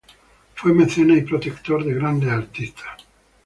Fue 0.55 0.73
mecenas 0.73 1.19
y 1.19 1.21
protector 1.21 1.83
de 1.85 1.93
grandes 1.93 2.31
artistas. 2.31 2.87